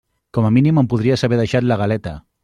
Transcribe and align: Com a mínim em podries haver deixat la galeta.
Com 0.35 0.45
a 0.47 0.49
mínim 0.55 0.79
em 0.81 0.89
podries 0.93 1.23
haver 1.27 1.39
deixat 1.41 1.67
la 1.73 1.77
galeta. 1.83 2.15